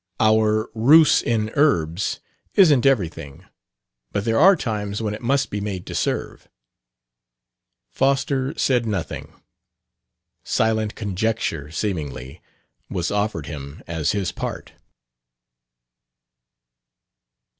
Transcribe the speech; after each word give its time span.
"Our 0.19 0.71
rus 0.73 1.21
in 1.21 1.49
urbs 1.49 2.21
isn't 2.55 2.87
everything, 2.87 3.45
but 4.11 4.25
there 4.25 4.39
are 4.39 4.55
times 4.55 4.99
when 4.99 5.13
it 5.13 5.21
must 5.21 5.51
be 5.51 5.61
made 5.61 5.85
to 5.85 5.93
serve." 5.93 6.49
Foster 7.91 8.57
said 8.57 8.87
nothing. 8.87 9.31
Silent 10.43 10.95
conjecture, 10.95 11.69
seemingly, 11.69 12.41
was 12.89 13.11
offered 13.11 13.45
him 13.45 13.83
as 13.85 14.11
his 14.13 14.31
part. 14.31 14.73